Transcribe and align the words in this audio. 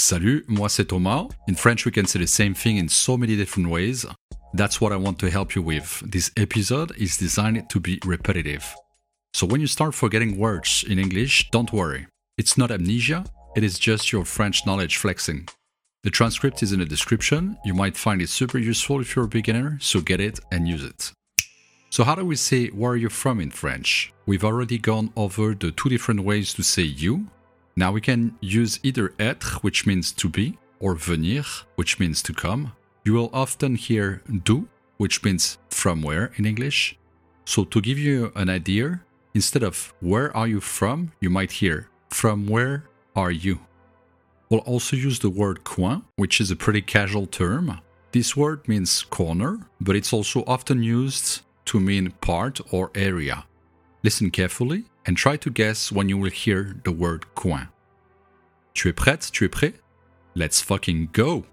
Salut, 0.00 0.46
moi 0.48 0.70
c'est 0.70 0.86
Thomas. 0.86 1.28
In 1.46 1.54
French, 1.54 1.84
we 1.84 1.92
can 1.92 2.06
say 2.06 2.18
the 2.18 2.26
same 2.26 2.54
thing 2.54 2.78
in 2.78 2.88
so 2.88 3.18
many 3.18 3.36
different 3.36 3.68
ways. 3.68 4.06
That's 4.54 4.80
what 4.80 4.92
I 4.92 4.96
want 4.96 5.18
to 5.18 5.30
help 5.30 5.54
you 5.54 5.60
with. 5.60 6.02
This 6.10 6.30
episode 6.38 6.96
is 6.96 7.18
designed 7.18 7.68
to 7.68 7.78
be 7.78 8.00
repetitive. 8.06 8.64
So 9.34 9.46
when 9.46 9.60
you 9.60 9.66
start 9.66 9.94
forgetting 9.94 10.38
words 10.38 10.82
in 10.88 10.98
English, 10.98 11.50
don't 11.50 11.70
worry. 11.70 12.06
It's 12.38 12.56
not 12.56 12.70
amnesia, 12.70 13.26
it 13.54 13.62
is 13.62 13.78
just 13.78 14.10
your 14.10 14.24
French 14.24 14.64
knowledge 14.64 14.96
flexing. 14.96 15.48
The 16.02 16.10
transcript 16.10 16.62
is 16.62 16.72
in 16.72 16.80
the 16.80 16.86
description. 16.86 17.58
You 17.66 17.74
might 17.74 17.98
find 17.98 18.22
it 18.22 18.30
super 18.30 18.56
useful 18.56 19.02
if 19.02 19.14
you're 19.14 19.26
a 19.26 19.28
beginner, 19.28 19.76
so 19.82 20.00
get 20.00 20.18
it 20.18 20.40
and 20.50 20.66
use 20.66 20.82
it. 20.82 21.12
So, 21.90 22.04
how 22.04 22.14
do 22.14 22.24
we 22.24 22.36
say 22.36 22.68
where 22.68 22.92
are 22.92 22.96
you 22.96 23.10
from 23.10 23.38
in 23.38 23.50
French? 23.50 24.14
We've 24.24 24.44
already 24.44 24.78
gone 24.78 25.12
over 25.14 25.54
the 25.54 25.70
two 25.72 25.90
different 25.90 26.20
ways 26.20 26.54
to 26.54 26.62
say 26.62 26.84
you. 26.84 27.28
Now 27.76 27.92
we 27.92 28.00
can 28.00 28.36
use 28.40 28.80
either 28.82 29.14
être, 29.18 29.62
which 29.62 29.86
means 29.86 30.12
to 30.12 30.28
be, 30.28 30.58
or 30.80 30.94
venir, 30.94 31.44
which 31.76 31.98
means 31.98 32.22
to 32.22 32.32
come. 32.32 32.72
You 33.04 33.14
will 33.14 33.30
often 33.32 33.76
hear 33.76 34.22
d'où, 34.28 34.66
which 34.96 35.22
means 35.22 35.58
from 35.70 36.02
where 36.02 36.32
in 36.36 36.44
English. 36.44 36.98
So, 37.44 37.64
to 37.64 37.80
give 37.80 37.98
you 37.98 38.32
an 38.36 38.50
idea, 38.50 39.00
instead 39.34 39.62
of 39.62 39.94
where 40.00 40.36
are 40.36 40.46
you 40.46 40.60
from, 40.60 41.12
you 41.20 41.30
might 41.30 41.52
hear 41.52 41.88
from 42.10 42.46
where 42.46 42.84
are 43.16 43.30
you? 43.30 43.60
We'll 44.50 44.60
also 44.60 44.96
use 44.96 45.20
the 45.20 45.30
word 45.30 45.64
coin, 45.64 46.02
which 46.16 46.40
is 46.40 46.50
a 46.50 46.56
pretty 46.56 46.82
casual 46.82 47.26
term. 47.26 47.80
This 48.12 48.36
word 48.36 48.66
means 48.66 49.02
corner, 49.02 49.60
but 49.80 49.94
it's 49.94 50.12
also 50.12 50.42
often 50.46 50.82
used 50.82 51.42
to 51.66 51.78
mean 51.78 52.10
part 52.20 52.60
or 52.72 52.90
area. 52.94 53.44
Listen 54.02 54.30
carefully 54.30 54.84
and 55.06 55.16
try 55.16 55.36
to 55.36 55.50
guess 55.50 55.90
when 55.90 56.08
you 56.08 56.18
will 56.18 56.30
hear 56.30 56.76
the 56.84 56.92
word 56.92 57.24
coin. 57.34 57.68
Tu 58.74 58.88
es 58.88 58.92
prête? 58.92 59.30
Tu 59.32 59.44
es 59.44 59.48
prêt? 59.48 59.74
Let's 60.34 60.60
fucking 60.62 61.08
go! 61.12 61.44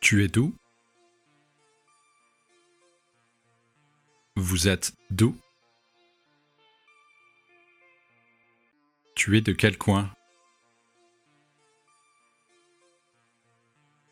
Tu 0.00 0.24
es 0.24 0.28
d'où? 0.28 0.54
Vous 4.36 4.68
êtes 4.68 4.92
d'où? 5.10 5.34
Tu 9.14 9.36
es 9.36 9.40
de 9.40 9.52
quel 9.52 9.76
coin? 9.76 10.10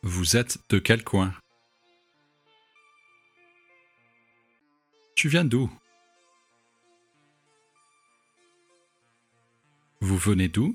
Vous 0.03 0.37
êtes 0.37 0.59
de 0.69 0.79
quel 0.79 1.03
coin? 1.03 1.35
Tu 5.15 5.29
viens 5.29 5.45
d'où? 5.45 5.71
Vous 10.09 10.17
venez 10.17 10.49
d'où? 10.49 10.75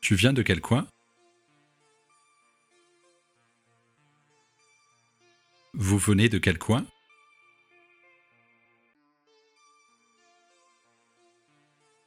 Tu 0.00 0.16
viens 0.16 0.32
de 0.32 0.42
quel 0.42 0.60
coin? 0.60 0.88
Vous 5.74 5.96
venez 5.96 6.28
de 6.28 6.38
quel 6.38 6.58
coin? 6.58 6.84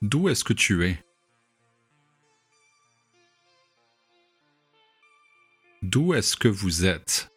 D'où 0.01 0.27
est-ce 0.27 0.43
que 0.43 0.51
tu 0.51 0.85
es? 0.85 1.01
D'où 5.83 6.13
est-ce 6.13 6.35
que 6.35 6.49
vous 6.49 6.83
êtes? 6.83 7.29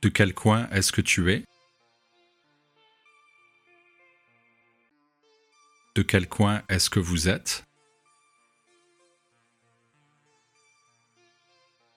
De 0.00 0.08
quel 0.08 0.32
coin 0.32 0.68
est-ce 0.70 0.92
que 0.92 1.00
tu 1.00 1.32
es? 1.32 1.44
De 5.96 6.02
quel 6.02 6.28
coin 6.28 6.62
est-ce 6.68 6.88
que 6.88 7.00
vous 7.00 7.28
êtes? 7.28 7.64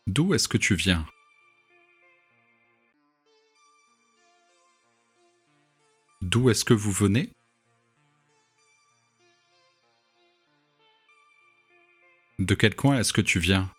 D'où 0.07 0.34
est-ce 0.34 0.47
que 0.47 0.57
tu 0.57 0.73
viens? 0.73 1.06
D'où 6.22 6.50
est-ce 6.50 6.66
que 6.66 6.73
vous 6.73 6.91
venez? 6.91 7.31
De 12.40 12.56
quel 12.56 12.75
coin 12.75 12.97
est-ce 12.97 13.13
que 13.13 13.22
tu 13.22 13.38
viens? 13.38 13.72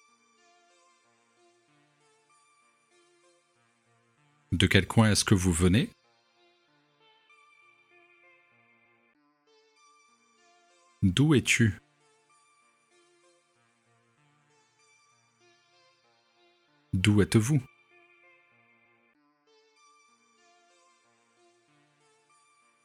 De 4.62 4.68
quel 4.68 4.86
coin 4.86 5.10
est-ce 5.10 5.24
que 5.24 5.34
vous 5.34 5.52
venez. 5.52 5.90
D'où 11.02 11.34
es-tu? 11.34 11.80
D'où 16.92 17.20
êtes-vous? 17.22 17.60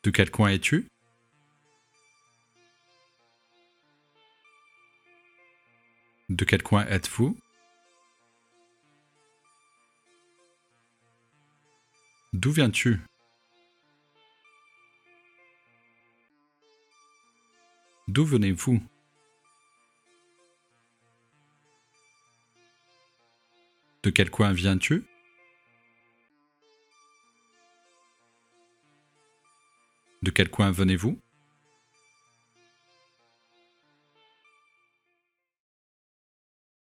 De 0.01 0.09
quel 0.09 0.31
coin 0.31 0.49
es-tu? 0.49 0.87
De 6.29 6.43
quel 6.43 6.63
coin 6.63 6.87
êtes-vous? 6.87 7.37
D'où 12.37 12.51
viens-tu? 12.51 12.99
D'où 18.07 18.25
venez-vous? 18.25 18.79
De 24.03 24.11
quel 24.11 24.29
coin 24.29 24.53
viens-tu? 24.53 25.03
De 30.21 30.29
quel 30.29 30.51
coin 30.51 30.69
venez-vous? 30.69 31.19